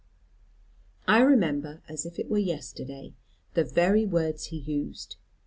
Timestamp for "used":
4.57-5.17